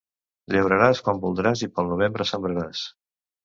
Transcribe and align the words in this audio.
Llauraràs 0.55 1.03
quan 1.09 1.21
voldràs 1.27 1.63
i 1.69 1.71
pel 1.77 1.93
novembre 1.95 2.29
sembraràs. 2.33 2.87